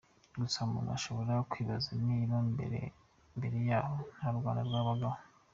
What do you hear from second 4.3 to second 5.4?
Rwanda rwabagaho.